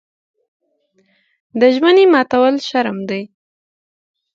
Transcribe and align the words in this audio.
د 1.59 1.61
ژمنې 1.75 2.05
ماتول 2.13 2.55
شرم 2.67 2.97
دی. 3.09 3.23